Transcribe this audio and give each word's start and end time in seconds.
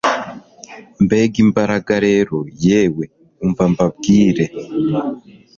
Mbega 1.03 1.35
imbaraga 1.45 1.93
rero 2.07 2.37
yewe 2.65 3.03
umva 3.43 3.63
mbabwire 3.71 4.45